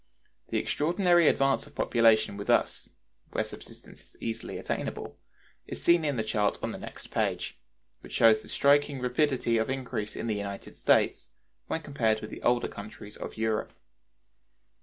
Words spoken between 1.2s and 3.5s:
advance of population with us, where